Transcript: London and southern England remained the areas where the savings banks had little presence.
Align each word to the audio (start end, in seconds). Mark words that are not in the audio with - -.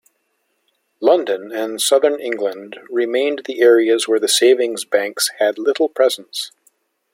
London 0.99 1.51
and 1.51 1.79
southern 1.79 2.19
England 2.19 2.79
remained 2.89 3.43
the 3.45 3.61
areas 3.61 4.07
where 4.07 4.19
the 4.19 4.27
savings 4.27 4.83
banks 4.83 5.29
had 5.37 5.59
little 5.59 5.89
presence. 5.89 6.49